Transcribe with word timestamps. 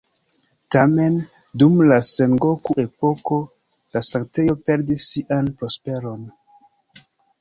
Tamen, 0.75 1.17
dum 1.63 1.75
la 1.91 1.99
Sengoku-epoko 2.07 3.39
la 3.97 4.03
sanktejo 4.09 4.57
perdis 4.71 5.05
sian 5.13 5.53
prosperon. 5.61 6.25